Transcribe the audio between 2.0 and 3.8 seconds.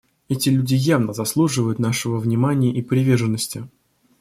внимания и приверженности.